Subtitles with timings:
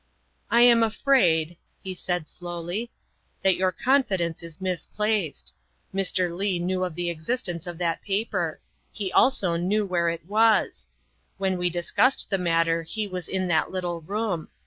[0.49, 2.89] "I am afraid," he said slowly,"
[3.43, 5.53] that your confi dence was misplaced.
[5.93, 6.35] Mr.
[6.35, 8.59] Leigh knew of the existence of that paper;
[8.91, 10.87] he also knew where it was.
[11.37, 14.47] When we discussed the matter he was in that little room.